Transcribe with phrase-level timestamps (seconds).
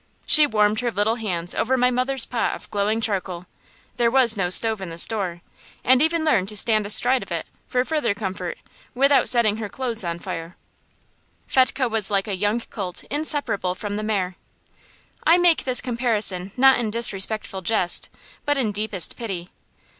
[0.25, 3.45] She warmed her little hands over my mother's pot of glowing charcoal
[3.97, 5.43] there was no stove in the store
[5.83, 8.57] and even learned to stand astride of it, for further comfort,
[8.95, 10.57] without setting her clothes on fire.
[11.45, 14.37] Fetchke was like a young colt inseparable from the mare.
[15.23, 18.09] I make this comparison not in disrespectful jest,
[18.43, 19.51] but in deepest pity.